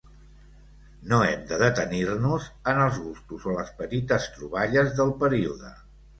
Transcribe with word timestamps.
No 1.11 1.19
hem 1.25 1.43
de 1.51 1.59
detenir-nos 1.63 2.47
en 2.73 2.81
els 2.87 2.99
gustos 3.05 3.47
o 3.53 3.55
les 3.59 3.71
petites 3.83 4.27
troballes 4.41 4.93
del 5.03 5.15
període. 5.23 5.73